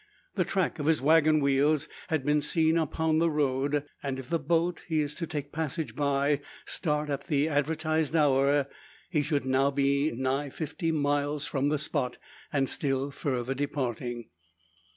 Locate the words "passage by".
5.51-6.41